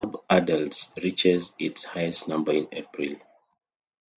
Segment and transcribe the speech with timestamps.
[0.01, 3.17] The population of subadults reaches its highest number in April.